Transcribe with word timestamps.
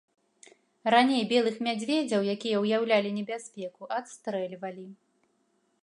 Раней 0.93 1.21
белых 1.33 1.59
мядзведзяў, 1.67 2.21
якія 2.35 2.57
ўяўлялі 2.63 3.11
небяспеку, 3.19 3.83
адстрэльвалі. 3.99 4.87